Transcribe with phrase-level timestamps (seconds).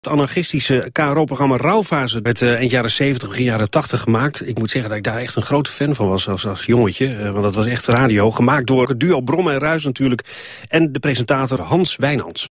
[0.00, 4.46] Het anarchistische KRO-programma Rauwfase werd uh, eind jaren 70, begin jaren 80 gemaakt.
[4.48, 7.06] Ik moet zeggen dat ik daar echt een grote fan van was als, als jongetje.
[7.06, 10.24] Uh, want dat was echt radio, gemaakt door het duo Brom en Ruis natuurlijk.
[10.68, 12.48] En de presentator Hans Wijnands.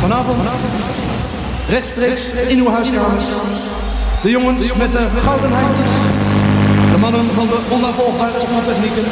[0.00, 0.42] Vanavond,
[1.68, 3.24] rechtstreeks in uw huiskamers.
[4.24, 5.90] De jongens met de gouden handjes.
[6.92, 9.02] De mannen van de onnavolgbare sporttechnieken.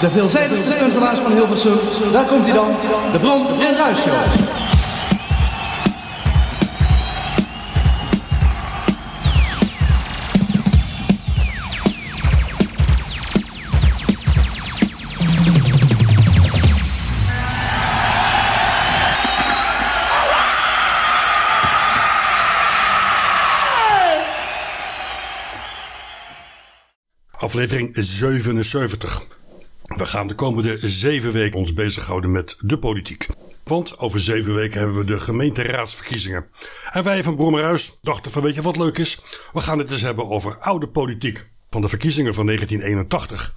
[0.00, 1.78] De veelzijdigste stuntelaars van Hilversum.
[2.12, 2.70] Daar komt hij dan.
[3.12, 3.98] De Bron en Ruis
[27.54, 29.26] Aflevering 77.
[29.82, 33.26] We gaan de komende zeven weken ons bezighouden met de politiek.
[33.64, 36.46] Want over zeven weken hebben we de gemeenteraadsverkiezingen.
[36.90, 39.20] En wij van Brommerhuis dachten van weet je wat leuk is?
[39.52, 41.50] We gaan het eens hebben over oude politiek.
[41.70, 43.54] Van de verkiezingen van 1981.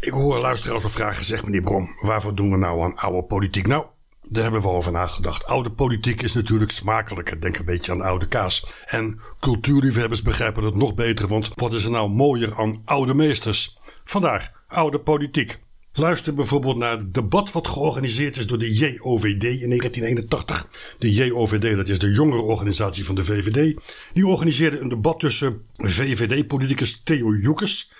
[0.00, 3.66] Ik hoor luisteraars al vragen gezegd meneer Brom, waarvoor doen we nou aan oude politiek?
[3.66, 3.86] Nou,
[4.28, 5.44] daar hebben we over nagedacht.
[5.44, 7.40] Oude politiek is natuurlijk smakelijker.
[7.40, 8.66] Denk een beetje aan oude kaas.
[8.86, 13.78] En cultuurliefhebbers begrijpen het nog beter, want wat is er nou mooier aan oude meesters?
[14.04, 15.58] Vandaag, oude politiek.
[15.92, 20.68] Luister bijvoorbeeld naar het debat wat georganiseerd is door de JOVD in 1981.
[20.98, 23.76] De JOVD, dat is de jongere organisatie van de VVD.
[24.12, 27.90] Die organiseerde een debat tussen VVD-politicus Theo Joekes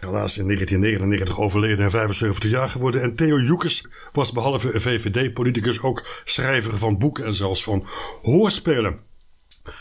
[0.00, 3.02] Helaas in 1999 overleden en 75 jaar geworden.
[3.02, 7.86] En Theo Joekes was behalve VVD-politicus ook schrijver van boeken en zelfs van
[8.22, 8.98] hoorspelen.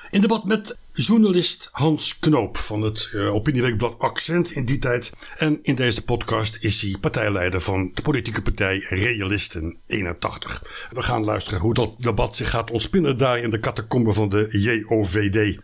[0.09, 5.11] In debat met journalist Hans Knoop van het uh, Accent in die tijd.
[5.37, 10.63] En in deze podcast is hij partijleider van de politieke partij Realisten 81.
[10.91, 14.47] We gaan luisteren hoe dat debat zich gaat ontspinnen daar in de catacomben van de
[14.49, 15.59] JOVD.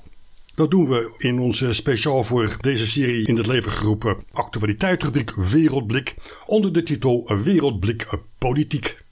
[0.55, 6.15] Dat doen we in onze speciaal voor deze serie in het leven geroepen actualiteitsrubriek Wereldblik
[6.45, 9.03] onder de titel Wereldblik Politiek.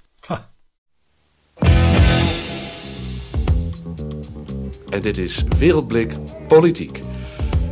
[4.89, 6.13] En dit is Wereldblik
[6.47, 6.99] Politiek.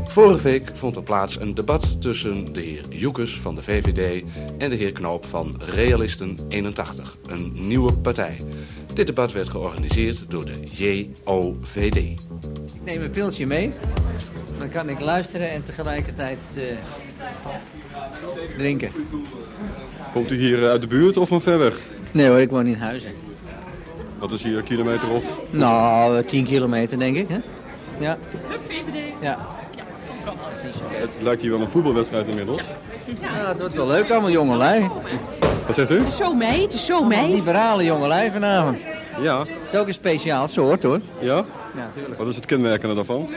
[0.03, 4.23] Vorige week vond er plaats een debat tussen de heer Joekes van de VVD
[4.57, 8.41] en de heer Knoop van Realisten 81, een nieuwe partij.
[8.93, 12.19] Dit debat werd georganiseerd door de JOVD.
[12.91, 13.69] Ik neem een pilsje mee,
[14.59, 16.63] dan kan ik luisteren en tegelijkertijd uh,
[18.57, 18.91] drinken.
[20.13, 21.79] Komt u hier uit de buurt of van ver weg?
[22.11, 23.11] Nee hoor, ik woon in Huizen.
[24.19, 25.23] Wat is hier, een kilometer of?
[25.49, 27.39] Nou, 10 kilometer denk ik, hè?
[27.99, 28.17] Ja.
[29.21, 29.37] Ja.
[30.89, 32.61] Het lijkt hier wel een voetbalwedstrijd inmiddels.
[33.21, 34.89] Ja, het wordt wel leuk allemaal jongelui.
[35.65, 35.97] Wat zegt u?
[35.97, 37.35] Het is zo mee, het is zo mee.
[37.35, 38.77] Liberale jongelui vanavond.
[39.21, 39.39] Ja.
[39.39, 40.99] Het is ook een speciaal soort hoor.
[41.19, 41.45] Ja?
[41.75, 41.89] Ja.
[42.17, 43.29] Wat is het kenmerkende daarvan?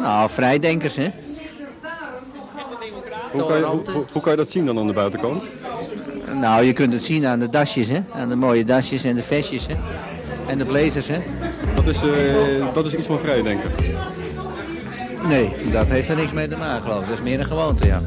[0.00, 1.08] Nou, vrijdenkers hè.
[3.32, 5.42] Hoe kan, je, hoe, hoe- hoe kan je dat zien dan aan de buitenkant?
[6.34, 8.00] Nou, je kunt het zien aan de dasjes hè.
[8.12, 9.74] Aan de mooie dasjes en de vestjes hè.
[10.46, 11.18] En de blazers hè.
[11.74, 13.70] Dat is, eh, dat is iets van vrijdenken.
[15.28, 17.08] Nee, dat heeft er niks mee te maken geloof ik.
[17.08, 18.02] Dat is meer een gewoonte ja.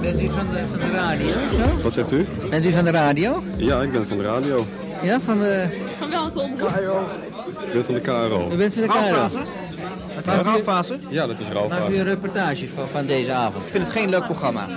[0.00, 1.82] Bent u van de, van de radio zo?
[1.82, 2.26] Wat zegt u?
[2.50, 3.42] Bent u van de radio?
[3.56, 4.64] Ja, ik ben van de radio.
[5.02, 5.68] Ja, van de...
[5.98, 6.70] Van welke omroep?
[7.66, 8.50] Ik ben van de KRO.
[8.52, 9.44] U bent van de KRO?
[10.24, 10.98] Rauwfase?
[11.08, 13.64] Ja, dat is Maakt u een reportage van, van deze avond?
[13.64, 14.68] Ik vind het geen leuk programma.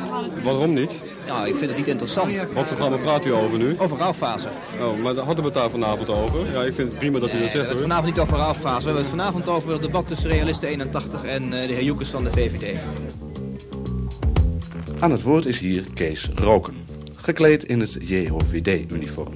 [0.43, 0.91] Waarom niet?
[1.27, 2.37] Nou, ik vind het niet interessant.
[2.53, 3.75] Wat programma praat u over nu?
[3.77, 4.47] Over rouwfase.
[4.81, 6.51] Oh, maar daar hadden we het daar vanavond over.
[6.51, 7.81] Ja, ik vind het prima dat u Nee, dat we zegt hebben het hoor.
[7.81, 8.77] vanavond niet over rouwfase.
[8.79, 12.09] We hebben het vanavond over het debat tussen Realisten 81 en eh, de heer Joekes
[12.09, 12.77] van de VVD.
[14.99, 16.73] Aan het woord is hier Kees Roken,
[17.15, 19.33] gekleed in het JOVD-uniform.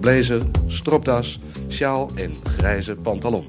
[0.00, 3.46] Blazer, stropdas, sjaal en grijze pantalon.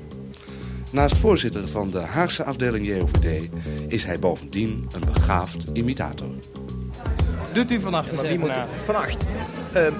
[0.91, 3.49] Naast voorzitter van de Haagse afdeling JOVD
[3.87, 6.27] is hij bovendien een begaafd imitator.
[7.51, 8.67] Doet u vannacht eens wie even moet na.
[8.85, 9.25] Vannacht.
[9.73, 9.93] Ehm,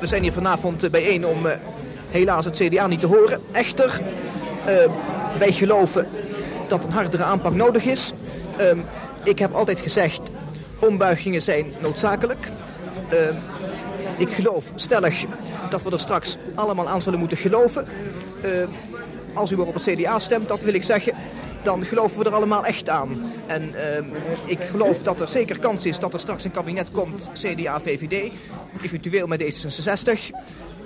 [0.00, 1.58] we zijn hier vanavond eh, bijeen om eh,
[2.08, 3.40] helaas het CDA niet te horen.
[3.52, 4.00] Echter,
[4.66, 4.90] ehm,
[5.38, 6.06] wij geloven
[6.68, 8.12] dat een hardere aanpak nodig is.
[8.56, 8.78] Ehm,
[9.24, 10.30] ik heb altijd gezegd,
[10.80, 12.50] ombuigingen zijn noodzakelijk.
[14.18, 15.24] Ik geloof stellig
[15.70, 17.86] dat we er straks allemaal aan zullen moeten geloven.
[18.42, 18.68] Ehm,
[19.34, 21.14] als u maar op het CDA stemt, dat wil ik zeggen,
[21.62, 23.32] dan geloven we er allemaal echt aan.
[23.46, 24.04] En ehm,
[24.46, 28.32] ik geloof dat er zeker kans is dat er straks een kabinet komt, CDA-VVD,
[28.82, 30.30] eventueel met D66.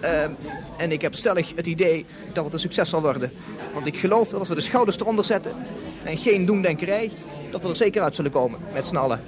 [0.00, 0.30] Ehm,
[0.76, 3.32] en ik heb stellig het idee dat het een succes zal worden.
[3.72, 5.52] Want ik geloof dat als we de schouders eronder zetten
[6.04, 7.10] en geen doemdenkerij,
[7.50, 9.20] dat we er zeker uit zullen komen, met z'n allen.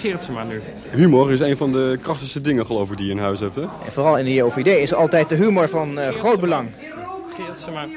[0.00, 0.62] Geertje maar nu.
[0.90, 3.62] Humor is een van de krachtigste dingen geloof ik die je in huis hebt, hè?
[3.62, 6.68] En vooral in de JOVD is altijd de humor van eh, groot belang.
[7.34, 7.88] Geertje maar.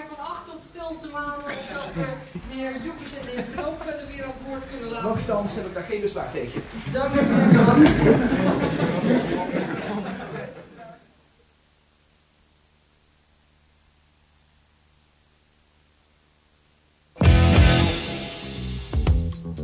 [5.03, 6.61] Nochtans heb ik daar geen bezwaar tegen.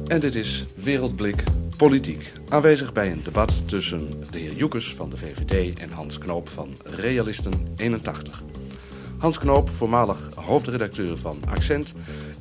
[0.09, 1.43] En dit is Wereldblik
[1.77, 2.31] Politiek.
[2.47, 6.75] Aanwezig bij een debat tussen de heer Joekes van de VVD en Hans Knoop van
[6.83, 8.43] Realisten 81.
[9.17, 11.91] Hans Knoop, voormalig hoofdredacteur van Accent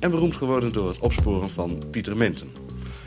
[0.00, 2.53] en beroemd geworden door het opsporen van Pieter Menten.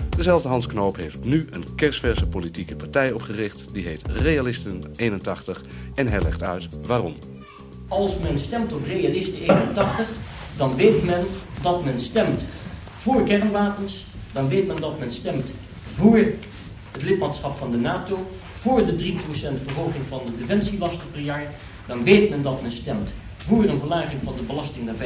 [0.10, 3.74] Dezelfde Hans Knoop heeft nu een kerstverse politieke partij opgericht.
[3.74, 5.62] Die heet Realisten 81
[5.96, 7.16] en hij legt uit waarom.
[7.88, 10.10] Als men stemt op Realisten 81,
[10.58, 11.26] dan weet men
[11.62, 12.42] dat men stemt
[13.02, 14.10] voor kernwapens.
[14.34, 15.50] Dan weet men dat men stemt
[15.96, 16.18] voor
[16.92, 18.28] het lidmaatschap van de NATO.
[18.54, 21.48] Voor de 3% verhoging van de defensielasten per jaar.
[21.88, 24.98] Dan weet men dat men stemt voor een verlaging van de belasting naar 25%.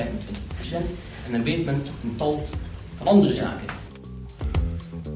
[1.26, 2.48] En dan weet men een tal
[2.96, 3.68] van andere zaken.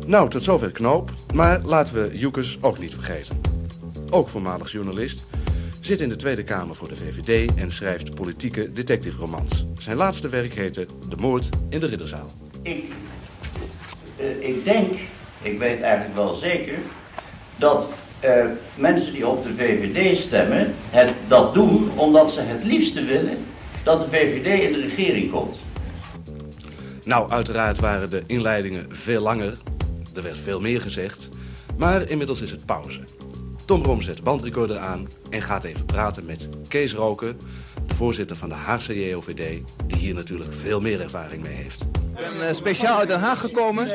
[0.08, 1.12] Nou, tot zover Knoop.
[1.34, 3.42] Maar laten we Joekes ook niet vergeten.
[4.10, 5.28] Ook voormalig journalist.
[5.80, 9.66] Zit in de Tweede Kamer voor de VVD en schrijft politieke detective romans.
[9.80, 12.32] Zijn laatste werk heette De Moord in de Ridderzaal.
[12.62, 12.84] Ik,
[14.20, 15.00] eh, ik denk,
[15.42, 16.78] ik weet eigenlijk wel zeker,
[17.56, 17.90] dat
[18.20, 18.46] eh,
[18.76, 23.38] mensen die op de VVD stemmen, het, dat doen omdat ze het liefste willen
[23.84, 25.60] dat de VVD in de regering komt.
[27.04, 29.58] Nou, uiteraard waren de inleidingen veel langer.
[30.16, 31.30] Er werd veel meer gezegd.
[31.78, 33.00] Maar inmiddels is het pauze.
[33.66, 37.38] Tom Brom zet de bandrecorder aan en gaat even praten met Kees Roken,
[37.88, 41.86] de voorzitter van de Haagse JOVD, die hier natuurlijk veel meer ervaring mee heeft.
[42.20, 43.88] Ik ben eh, speciaal uit Den Haag gekomen.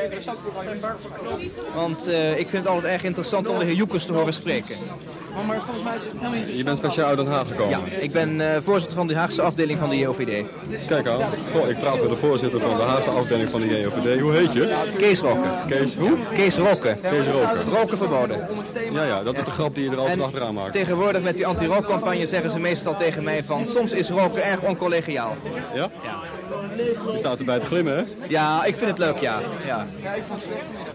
[1.75, 4.77] Want eh, ik vind het altijd erg interessant om de heer Joekers te horen spreken.
[5.47, 6.57] Maar volgens mij is het helemaal niet...
[6.57, 7.91] Je bent speciaal uit Den Haag gekomen.
[7.91, 10.47] Ja, ik ben eh, voorzitter van de Haagse afdeling van de JOVD.
[10.87, 11.21] Kijk aan.
[11.53, 14.21] Goh, ik praat met de voorzitter van de Haagse afdeling van de JOVD.
[14.21, 14.93] Hoe heet je?
[14.97, 15.51] Kees Rokken.
[15.69, 16.17] Kees, hoe?
[16.35, 17.01] Kees Rokken.
[17.01, 17.63] Kees Roken.
[17.63, 18.49] Roken verboden.
[18.93, 20.73] Ja, ja, dat is de grap die je er altijd achteraan maakt.
[20.73, 23.67] tegenwoordig met die anti-rookcampagne zeggen ze meestal tegen mij van...
[23.67, 25.37] soms is roken erg oncollegiaal.
[25.75, 25.91] Ja?
[26.77, 28.27] Je staat erbij te glimmen, hè?
[28.29, 29.41] Ja, ik vind het leuk, ja.
[29.67, 29.87] ja.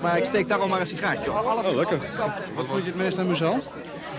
[0.02, 1.38] Maar ik steek daarom maar een sigaartje op.
[1.38, 2.00] Oh, lekker.
[2.56, 3.72] Wat vond je het meest amusant?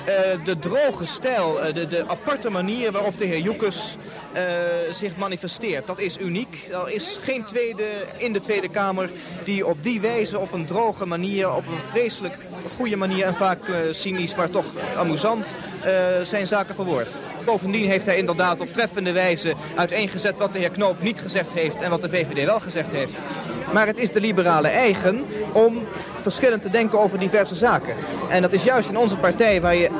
[0.05, 3.97] Eh, de droge stijl, eh, de, de aparte manier waarop de heer Joekes
[4.33, 4.45] eh,
[4.91, 6.69] zich manifesteert, dat is uniek.
[6.71, 9.11] Er is geen tweede in de Tweede Kamer
[9.45, 12.39] die op die wijze, op een droge manier, op een vreselijk
[12.77, 13.59] goede manier en vaak
[13.91, 14.67] cynisch, maar toch
[14.97, 15.55] amusant,
[16.23, 17.19] zijn zaken verwoordt.
[17.45, 21.83] Bovendien heeft hij inderdaad op treffende wijze uiteengezet wat de heer Knoop niet gezegd heeft
[21.83, 23.13] en wat de VVD wel gezegd heeft.
[23.73, 25.83] Maar het is de liberale eigen om
[26.23, 27.95] verschillend te denken over diverse zaken.
[28.29, 29.91] En dat is juist in onze partij waar je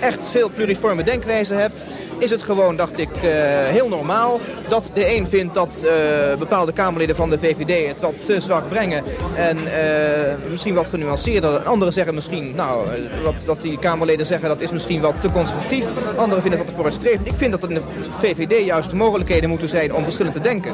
[0.00, 1.86] echt veel pluriforme denkwijze hebt,
[2.18, 6.72] is het gewoon, dacht ik, eh, heel normaal dat de een vindt dat eh, bepaalde
[6.72, 9.04] Kamerleden van de VVD het wat te zwak brengen
[9.34, 11.58] en eh, misschien wat genuanceerder.
[11.58, 12.88] Anderen zeggen misschien, nou,
[13.22, 15.84] wat, wat die Kamerleden zeggen, dat is misschien wat te conservatief.
[16.16, 17.26] Anderen vinden dat te vooruitstrevend.
[17.26, 17.82] Ik vind dat er in de
[18.18, 20.72] VVD juist de mogelijkheden moeten zijn om verschillend te denken.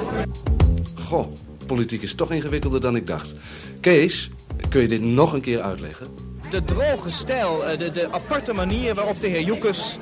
[0.94, 1.26] Goh,
[1.66, 3.32] politiek is toch ingewikkelder dan ik dacht.
[3.80, 4.30] Kees,
[4.68, 6.06] kun je dit nog een keer uitleggen?
[6.50, 9.98] De droge stijl, de, de aparte manier waarop de heer Joekes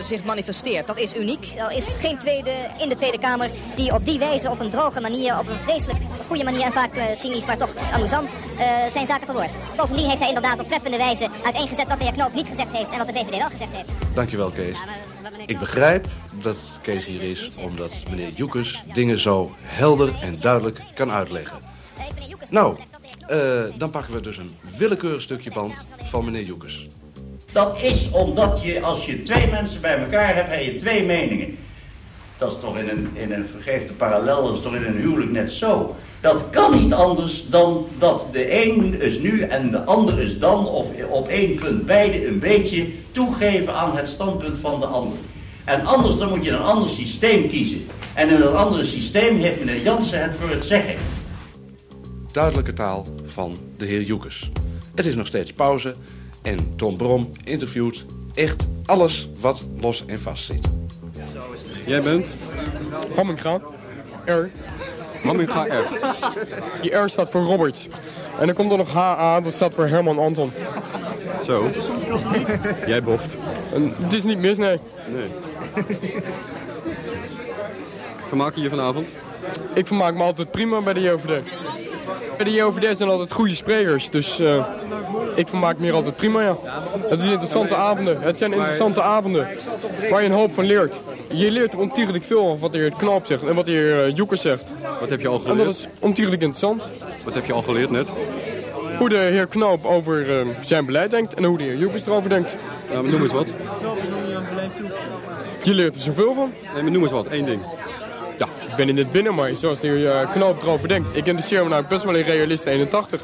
[0.00, 0.86] zich manifesteert.
[0.86, 1.52] Dat is uniek.
[1.56, 5.00] Er is geen tweede in de Tweede Kamer die op die wijze, op een droge
[5.00, 9.06] manier, op een vreselijk goede manier en vaak eh, cynisch, maar toch amusant, eh, zijn
[9.06, 9.52] zaken verwoordt.
[9.76, 12.90] Bovendien heeft hij inderdaad op treffende wijze uiteengezet wat de heer Knoop niet gezegd heeft
[12.90, 13.88] en wat de VVD wel gezegd heeft.
[14.14, 14.76] Dankjewel, Kees.
[15.46, 16.06] Ik begrijp
[16.42, 21.58] dat Kees hier is omdat meneer Joekes dingen zo helder en duidelijk kan uitleggen.
[22.50, 22.78] Nou,
[23.26, 25.74] eh, dan pakken we dus een willekeurig stukje band
[26.10, 26.86] van meneer Joekes.
[27.58, 31.56] Dat is omdat je, als je twee mensen bij elkaar hebt, heb je twee meningen.
[32.38, 35.30] Dat is toch in een, in een vergeefde parallel, dat is toch in een huwelijk
[35.30, 35.96] net zo.
[36.20, 40.66] Dat kan niet anders dan dat de een is nu en de ander is dan,
[40.66, 45.18] of op één punt beide een beetje toegeven aan het standpunt van de ander.
[45.64, 47.86] En anders dan moet je een ander systeem kiezen.
[48.14, 50.96] En in dat andere systeem heeft meneer Jansen het voor het zeggen.
[52.32, 54.50] Duidelijke taal van de heer Joekes.
[54.94, 55.94] Het is nog steeds pauze
[56.42, 58.04] en Tom Brom interviewt
[58.34, 60.68] echt alles wat los en vast zit.
[61.86, 62.26] Jij bent?
[63.14, 63.60] Hamminga.
[64.24, 64.50] R.
[65.22, 65.86] Hamminga R.
[66.82, 67.88] Die R staat voor Robert.
[68.38, 70.52] En dan komt er nog HA, dat staat voor Herman Anton.
[71.44, 71.70] Zo.
[72.86, 73.36] Jij boft.
[73.72, 74.78] En het is niet mis, nee.
[75.06, 75.28] Nee.
[78.28, 79.08] Vermaak je je vanavond?
[79.74, 81.42] Ik vermaak me altijd prima bij de JOVD.
[82.38, 84.66] Bij de JOVD zijn altijd goede sprekers, dus eh,
[85.34, 86.56] ik vermaak me hier altijd prima, ja.
[87.08, 88.20] Het is interessante avonden.
[88.20, 89.48] Het zijn interessante avonden
[90.10, 91.00] waar je een hoop van leert.
[91.32, 94.06] Je leert er ontiegelijk veel van wat de heer Knoop zegt en wat de heer
[94.08, 94.64] uh, Joekers zegt.
[95.00, 95.68] Wat heb je al En dat geleerd?
[95.78, 96.88] is ontiegelijk interessant.
[97.24, 98.08] Wat heb je al geleerd net?
[98.98, 102.28] Hoe de heer Knoop over eh, zijn beleid denkt en hoe de heer Joekers erover
[102.28, 102.50] denkt.
[102.90, 103.52] Ja, maar noem eens wat.
[105.62, 106.52] Je leert er zoveel van.
[106.74, 107.26] Nee, maar noem eens wat.
[107.26, 107.60] Één ding.
[108.78, 111.16] Ben in het binnen, maar zoals de heer eh, Knoop erover denkt.
[111.16, 113.22] Ik interesseer me nou best wel in Realist 81.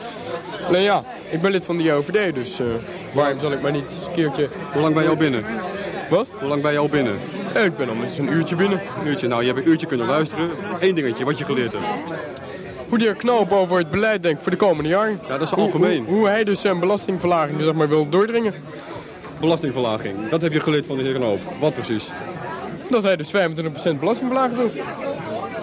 [0.66, 2.66] Alleen ja, ik ben lid van de JOVD, dus eh,
[3.12, 4.48] waarom zal ik maar niet eens een keertje...
[4.72, 5.44] Hoe lang ben je al binnen?
[6.10, 6.28] Wat?
[6.38, 7.18] Hoe lang ben je al binnen?
[7.54, 8.80] Eh, ik ben al met een uurtje binnen.
[9.00, 9.28] Een uurtje.
[9.28, 10.50] Nou, je hebt een uurtje kunnen luisteren.
[10.80, 11.84] Eén dingetje, wat je geleerd hebt.
[12.88, 15.20] Hoe de heer Knoop over het beleid denkt voor de komende jaren.
[15.28, 16.04] Ja, dat is algemeen.
[16.04, 18.54] Hoe, hoe hij dus zijn belastingverlaging zeg maar, wil doordringen.
[19.40, 20.28] Belastingverlaging.
[20.28, 21.40] Dat heb je geleerd van de heer Knoop.
[21.60, 22.12] Wat precies?
[22.88, 23.32] Dat hij dus 25%
[23.98, 24.70] belastingverlaging wil.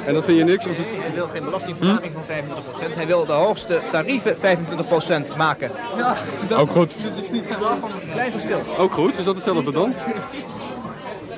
[0.05, 0.65] En dat vind je niks?
[0.65, 2.23] Hij wil geen belastingverlaging van
[2.91, 2.95] 25%.
[2.95, 5.71] Hij wil de hoogste tarieven 25% maken.
[5.97, 6.17] Ja,
[6.57, 6.95] Ook goed.
[8.11, 8.61] Klein verschil.
[8.77, 9.93] Ook goed, is dat hetzelfde dan?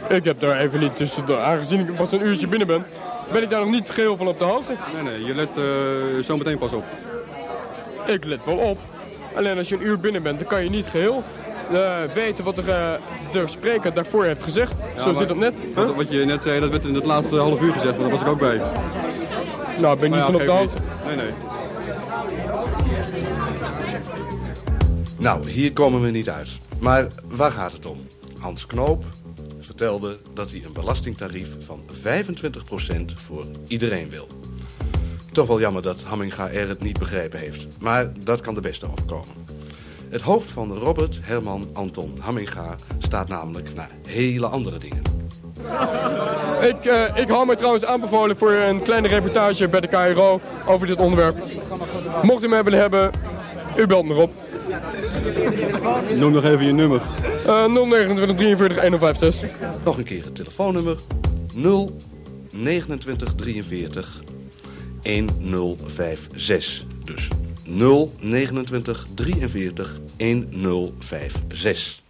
[0.10, 2.86] Ik heb daar even niet tussen, aangezien ik pas een uurtje binnen ben,
[3.32, 4.75] ben ik daar nog niet geheel van op de hoogte.
[4.93, 6.84] Nee, nee, je let eh, zo meteen pas op.
[8.05, 8.77] Ik let wel op.
[9.36, 11.52] Alleen als je een uur binnen bent, dan kan je niet geheel eh,
[12.13, 12.65] weten wat eh,
[13.32, 14.74] de spreker daarvoor heeft gezegd.
[14.98, 15.58] Zo zit dat net.
[15.74, 15.96] Wat, Huh?
[15.96, 18.22] wat je net zei, dat werd in het laatste half uur gezegd, want daar was
[18.22, 18.62] ik ook bij.
[19.79, 20.82] Nou, ben ik niet van op de hoogte.
[21.05, 21.32] Nee, nee.
[25.17, 26.58] Nou, hier komen we niet uit.
[26.79, 27.98] Maar waar gaat het om?
[28.39, 29.03] Hans Knoop
[29.60, 34.27] vertelde dat hij een belastingtarief van 25% voor iedereen wil.
[35.32, 37.67] Toch wel jammer dat Hamminga er het niet begrepen heeft.
[37.79, 39.42] Maar dat kan de beste overkomen.
[40.13, 45.01] Het hoofd van Robert Herman Anton Hamminga staat namelijk naar hele andere dingen.
[46.62, 50.88] Ik, eh, ik hou mij trouwens aanbevolen voor een kleine reportage bij de KRO over
[50.88, 51.38] dit onderwerp.
[52.22, 53.12] Mocht u mij willen hebben,
[53.77, 54.32] u belt me op.
[56.15, 57.01] Noem nog even je nummer.
[57.46, 59.51] Eh 029 43 1056.
[59.84, 60.98] Nog een keer het telefoonnummer
[61.53, 61.89] 0
[62.51, 64.22] 29 43
[65.01, 66.84] 1056.
[67.03, 67.29] Dus
[67.63, 72.01] 0 29 43 1056.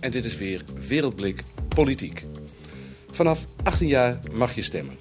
[0.00, 2.24] En dit is weer Wereldblik Politiek.
[3.12, 4.96] Vanaf 18 jaar mag je stemmen.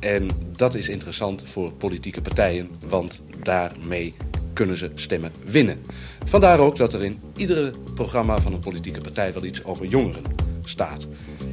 [0.00, 4.14] En dat is interessant voor politieke partijen, want daarmee
[4.52, 5.80] kunnen ze stemmen winnen.
[6.26, 10.51] Vandaar ook dat er in iedere programma van een politieke partij wel iets over jongeren
[10.62, 11.06] staat.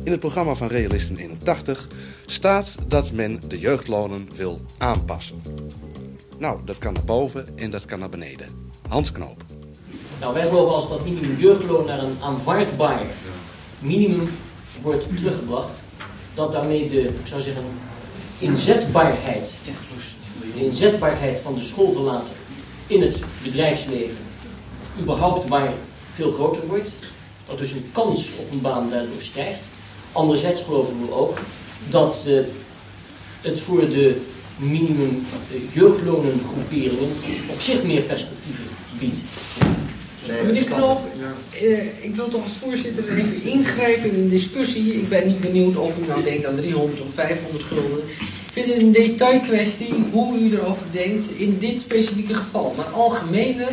[0.04, 1.88] In het programma van Realisten 81
[2.26, 5.42] staat dat men de jeugdlonen wil aanpassen.
[6.38, 8.48] Nou, dat kan naar boven en dat kan naar beneden.
[8.88, 9.44] Hans Knoop.
[10.20, 13.06] Nou, wij geloven als dat minimum jeugdloon naar een aanvaardbaar
[13.80, 14.30] minimum
[14.82, 15.82] wordt teruggebracht,
[16.34, 17.64] dat daarmee de, zou zeggen,
[18.40, 19.54] inzetbaarheid,
[20.54, 22.36] de inzetbaarheid van de schoolverlater
[22.88, 24.26] in het bedrijfsleven
[25.00, 25.74] überhaupt maar
[26.14, 26.92] veel groter wordt.
[27.50, 29.68] Dat dus een kans op een baan daardoor stijgt.
[30.12, 31.40] Anderzijds geloven we ook
[31.90, 32.40] dat eh,
[33.42, 34.22] het voor de
[34.58, 35.26] minimum
[35.72, 37.10] jeugdlonengroeperingen
[37.50, 38.66] op zich meer perspectieven
[39.00, 39.20] biedt.
[40.28, 41.00] Meneer Knoop,
[41.52, 44.94] eh, ik wil toch als voorzitter even ingrijpen in een discussie.
[44.94, 48.04] Ik ben niet benieuwd of u nou denkt aan 300 of 500 gulden.
[48.46, 52.74] Ik vind het een detailkwestie hoe u erover denkt in dit specifieke geval.
[52.78, 53.72] Maar algemener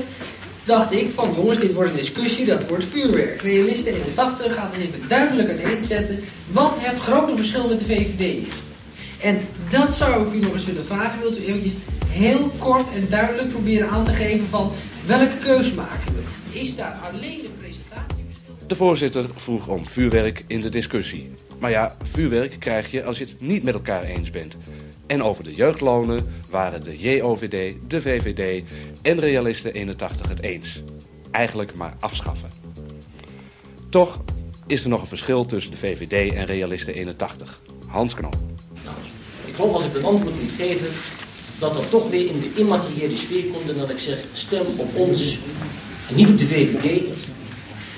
[0.66, 3.40] dacht ik van jongens, dit wordt een discussie, dat wordt vuurwerk.
[3.40, 6.18] Realisten 81 gaat er even duidelijk uiteenzetten
[6.52, 8.54] wat het grote verschil met de VVD is.
[9.20, 11.20] En dat zou ik u nog eens willen vragen.
[11.20, 11.74] Wilt u eventjes
[12.08, 14.72] heel kort en duidelijk proberen aan te geven van
[15.06, 16.58] welke keus maken we?
[16.58, 18.24] Is daar alleen de presentatie?
[18.66, 21.30] De voorzitter vroeg om vuurwerk in de discussie.
[21.58, 24.56] Maar ja, vuurwerk krijg je als je het niet met elkaar eens bent.
[25.06, 28.64] En over de jeugdlonen waren de JOVD, de VVD
[29.02, 30.82] en Realisten 81 het eens.
[31.30, 32.50] Eigenlijk maar afschaffen.
[33.90, 34.20] Toch
[34.66, 37.60] is er nog een verschil tussen de VVD en Realisten 81.
[37.86, 38.36] Hans Knop.
[39.46, 40.88] Ik geloof als ik het antwoord moet geven,
[41.58, 44.94] dat dat toch weer in de immateriële sfeer komt en dat ik zeg, stem op
[44.94, 45.38] ons
[46.08, 47.02] en niet op de VVD,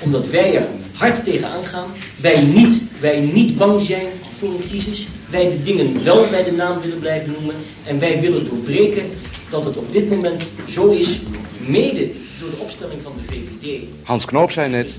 [0.03, 1.91] omdat wij er hard tegenaan gaan,
[2.23, 4.07] wij niet, wij niet bang zijn
[4.39, 7.55] voor een crisis, wij de dingen wel bij de naam willen blijven noemen
[7.85, 9.11] en wij willen doorbreken
[9.51, 11.21] dat het op dit moment zo is,
[11.67, 13.83] mede door de opstelling van de VVD.
[14.03, 14.99] Hans Knoop zei net,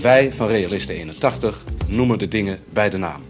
[0.00, 3.20] wij van Realisten 81 noemen de dingen bij de naam.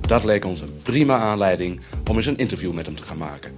[0.00, 3.52] Dat leek ons een prima aanleiding om eens een interview met hem te gaan maken.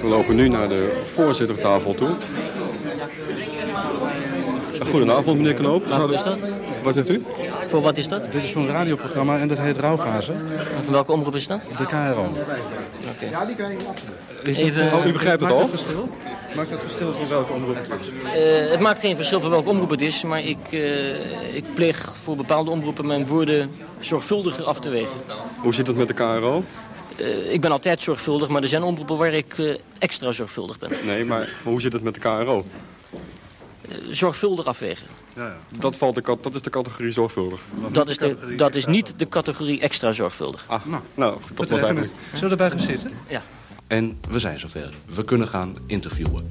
[0.00, 2.16] We lopen nu naar de voorzittertafel toe.
[4.80, 5.86] Goedenavond, meneer Knoop.
[5.86, 6.38] Waarvoor is dat?
[6.82, 7.22] Wat zegt u?
[7.66, 8.32] Voor wat is dat?
[8.32, 10.32] Dit is een radioprogramma en dat heet Rouwfase.
[10.32, 11.62] En van welke omroep is dat?
[11.78, 12.28] De KRO.
[13.14, 13.26] Oké.
[13.30, 13.86] Ja, die krijg je
[14.52, 15.58] Even- Oh, u begrijpt het al?
[15.58, 16.08] Maakt verschil?
[16.56, 18.08] Maakt het verschil voor welke omroep het is?
[18.64, 22.12] Eh, het maakt geen verschil van welke omroep het is, maar ik, eh, ik pleeg
[22.22, 23.70] voor bepaalde omroepen mijn woorden
[24.00, 25.16] zorgvuldiger af te wegen.
[25.60, 26.62] Hoe zit het met de KRO?
[27.16, 30.90] Eh, ik ben altijd zorgvuldig, maar er zijn omroepen waar ik eh, extra zorgvuldig ben.
[31.04, 32.64] Nee, maar, maar hoe zit het met de KRO?
[33.88, 35.06] Eh, zorgvuldig afwegen.
[35.36, 35.78] Ja, ja.
[35.78, 37.60] Dat, valt de, kat- dat is de categorie zorgvuldig.
[37.92, 40.64] Dat is, de, dat is niet de categorie extra zorgvuldig.
[40.68, 42.12] Ah, nou, dat was eigenlijk...
[42.34, 43.10] Zullen we erbij gaan zitten?
[43.28, 43.42] Ja.
[43.86, 44.92] En we zijn zover.
[45.14, 46.46] We kunnen gaan interviewen.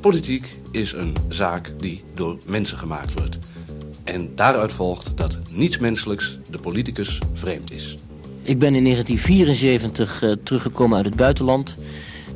[0.00, 3.38] Politiek is een zaak die door mensen gemaakt wordt.
[4.04, 7.96] En daaruit volgt dat niets menselijks de politicus vreemd is.
[8.42, 11.76] Ik ben in 1974 eh, teruggekomen uit het buitenland.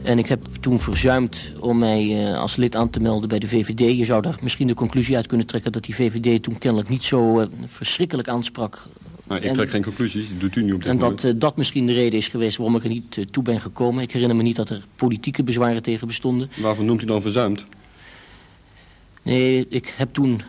[0.06, 3.48] En ik heb toen verzuimd om mij eh, als lid aan te melden bij de
[3.48, 3.78] VVD.
[3.98, 7.04] Je zou daar misschien de conclusie uit kunnen trekken dat die VVD toen kennelijk niet
[7.04, 8.86] zo eh, verschrikkelijk aansprak.
[9.25, 11.22] Nou, ik En- trek geen conclusies, dat doet u niet op dit En moment.
[11.22, 14.02] dat eh, dat misschien de reden is geweest waarom ik er niet toe ben gekomen.
[14.02, 16.50] Ik herinner me niet dat er politieke bezwaren tegen bestonden.
[16.60, 17.64] Waarvoor noemt u dan verzuimd?
[19.22, 20.42] Nee, ik heb toen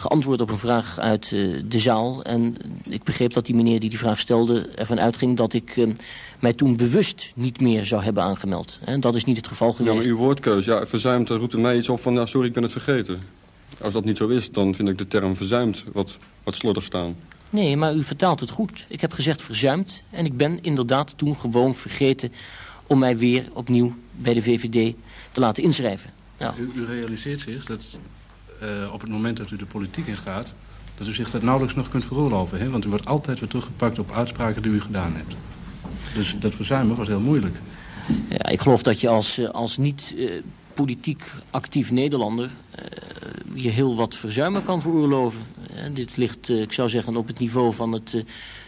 [0.00, 2.22] geantwoord op een vraag uit eh, de zaal.
[2.24, 2.56] En
[2.88, 5.88] ik begreep dat die meneer die die vraag stelde ervan uitging dat ik eh,
[6.40, 8.78] mij toen bewust niet meer zou hebben aangemeld.
[8.84, 9.96] En dat is niet het geval Ja, geweest.
[9.96, 12.62] maar uw woordkeus, ja, verzuimd, roept u mij iets op van, nou, sorry, ik ben
[12.62, 13.20] het vergeten.
[13.80, 17.16] Als dat niet zo is, dan vind ik de term verzuimd wat, wat slordig staan.
[17.50, 18.84] Nee, maar u vertaalt het goed.
[18.88, 20.02] Ik heb gezegd verzuimd.
[20.10, 22.32] En ik ben inderdaad toen gewoon vergeten
[22.86, 24.94] om mij weer opnieuw bij de VVD
[25.32, 26.10] te laten inschrijven.
[26.38, 27.98] Nou, U, u realiseert zich dat
[28.60, 30.54] eh, op het moment dat u de politiek ingaat,
[30.96, 32.58] dat u zich dat nauwelijks nog kunt veroorloven.
[32.58, 32.70] Hè?
[32.70, 35.34] Want u wordt altijd weer teruggepakt op uitspraken die u gedaan hebt.
[36.14, 37.56] Dus dat verzuimen was heel moeilijk.
[38.28, 40.42] Ja, ik geloof dat je als, eh, als niet eh,
[40.74, 42.50] politiek actief Nederlander
[43.54, 45.40] je heel wat verzuimen kan veroorloven.
[45.74, 48.24] En dit ligt, ik zou zeggen, op het niveau van het,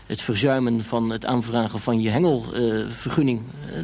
[0.07, 3.43] het verzuimen van het aanvragen van je hengelvergunning.
[3.73, 3.83] Eh,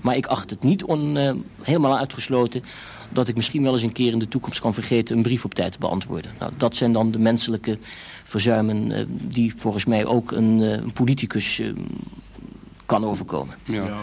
[0.00, 1.16] maar ik acht het niet on,
[1.62, 2.62] helemaal uitgesloten
[3.12, 5.54] dat ik misschien wel eens een keer in de toekomst kan vergeten een brief op
[5.54, 6.30] tijd te beantwoorden.
[6.38, 7.78] Nou, dat zijn dan de menselijke
[8.24, 11.72] verzuimen eh, die volgens mij ook een, eh, een politicus eh,
[12.86, 13.54] kan overkomen.
[13.64, 13.98] Ja.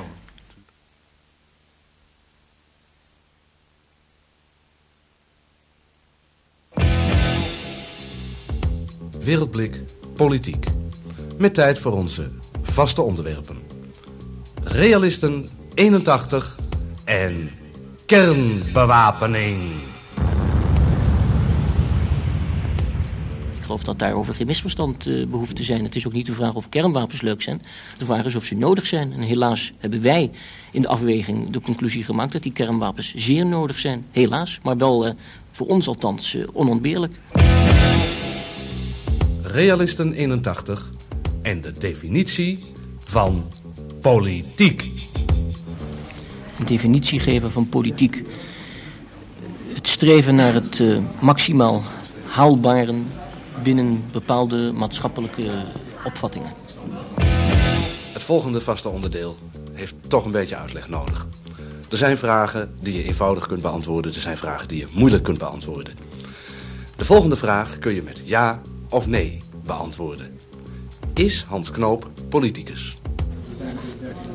[9.19, 9.81] Wereldblik
[10.15, 10.65] Politiek.
[11.37, 13.57] Met tijd voor onze vaste onderwerpen.
[14.63, 16.59] Realisten 81
[17.03, 17.49] en
[18.05, 19.71] kernbewapening.
[23.51, 25.83] Ik geloof dat daarover geen misverstand eh, behoeft te zijn.
[25.83, 27.61] Het is ook niet de vraag of kernwapens leuk zijn.
[27.97, 29.13] De vraag is of ze nodig zijn.
[29.13, 30.31] En helaas hebben wij
[30.71, 34.05] in de afweging de conclusie gemaakt dat die kernwapens zeer nodig zijn.
[34.11, 35.13] Helaas, maar wel eh,
[35.51, 37.19] voor ons althans eh, onontbeerlijk.
[39.43, 40.91] Realisten 81
[41.41, 42.59] en de definitie
[43.05, 43.43] van
[44.01, 45.11] politiek.
[46.59, 48.23] Een definitie geven van politiek.
[49.73, 51.83] Het streven naar het eh, maximaal
[52.25, 53.03] haalbare
[53.63, 55.65] binnen bepaalde maatschappelijke
[56.03, 56.53] opvattingen.
[58.13, 59.37] Het volgende vaste onderdeel
[59.73, 61.27] heeft toch een beetje uitleg nodig.
[61.89, 64.13] Er zijn vragen die je eenvoudig kunt beantwoorden.
[64.13, 65.93] Er zijn vragen die je moeilijk kunt beantwoorden.
[66.95, 70.39] De volgende vraag kun je met ja of nee beantwoorden.
[71.13, 72.95] Is Hans Knoop politicus?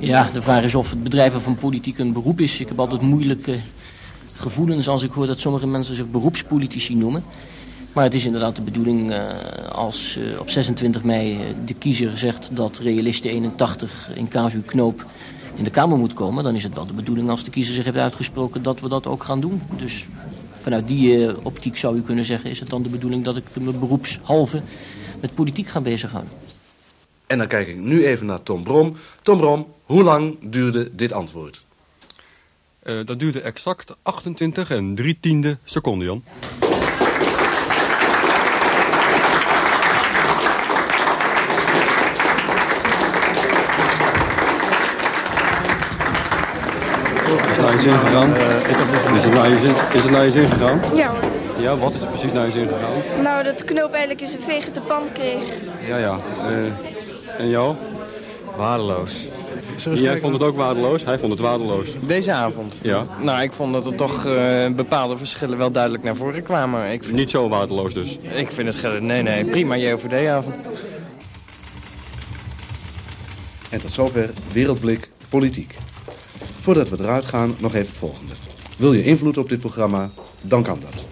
[0.00, 2.60] Ja, de vraag is of het bedrijven van politiek een beroep is.
[2.60, 3.60] Ik heb altijd moeilijke
[4.32, 7.22] gevoelens als ik hoor dat sommige mensen zich beroepspolitici noemen.
[7.92, 12.16] Maar het is inderdaad de bedoeling eh, als eh, op 26 mei eh, de kiezer
[12.16, 15.06] zegt dat realiste 81 in casu knoop
[15.54, 16.44] in de Kamer moet komen.
[16.44, 19.06] Dan is het wel de bedoeling als de kiezer zich heeft uitgesproken dat we dat
[19.06, 19.62] ook gaan doen.
[19.76, 20.06] Dus
[20.60, 23.72] vanuit die optiek zou u kunnen zeggen is het dan de bedoeling dat ik me
[23.72, 24.62] beroepshalve
[25.20, 26.32] met politiek ga bezighouden.
[27.28, 28.96] En dan kijk ik nu even naar Tom Brom.
[29.22, 31.64] Tom Brom, hoe lang duurde dit antwoord?
[32.82, 36.22] Eh, dat duurde exact 28 en 3 tiende seconden, Jan.
[47.24, 48.36] Is het naar je zin gegaan?
[49.16, 50.96] Is het naar je zin, is het naar je zin gegaan?
[50.96, 51.36] Ja hoor.
[51.58, 53.22] Ja, wat is er precies naar je zin gegaan?
[53.22, 55.44] Nou, dat knoop eigenlijk eens een veeg in de pan kreeg.
[55.86, 56.18] Ja, ja.
[56.48, 56.97] eh,
[57.38, 57.76] en jou?
[58.56, 59.26] Waardeloos.
[59.94, 61.04] Jij vond het ook waardeloos?
[61.04, 61.88] Hij vond het waardeloos.
[62.06, 62.78] Deze avond?
[62.82, 63.06] Ja.
[63.20, 66.92] Nou, ik vond dat er toch eh, bepaalde verschillen wel duidelijk naar voren kwamen.
[66.92, 68.18] Ik, Niet zo waardeloos dus?
[68.22, 69.00] ik vind het...
[69.00, 70.56] Nee, nee, prima JOVD-avond.
[73.70, 75.74] En tot zover Wereldblik Politiek.
[76.60, 78.32] Voordat we eruit gaan, nog even het volgende.
[78.76, 80.10] Wil je invloed op dit programma?
[80.42, 81.06] Dan kan dat.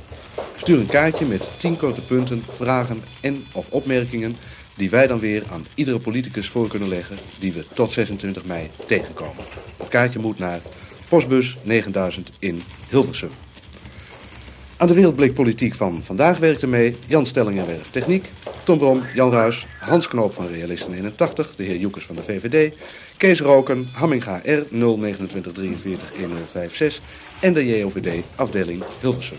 [0.56, 4.36] Stuur een kaartje met 10 korte punten, vragen en of opmerkingen
[4.76, 8.70] die wij dan weer aan iedere politicus voor kunnen leggen die we tot 26 mei
[8.86, 9.44] tegenkomen.
[9.76, 10.60] Het kaartje moet naar
[11.08, 13.30] postbus 9000 in Hilversum.
[14.78, 18.30] Aan de Wereldblik Politiek van vandaag werkte mee Jan Stellingenwerf Techniek,
[18.64, 22.76] Tom Brom, Jan Ruis, Hans Knoop van Realisten 81, de heer Joekers van de VVD,
[23.16, 27.00] Kees Roken, Hamminga R 02943 1056
[27.40, 29.38] en de JOVD afdeling Hilversum.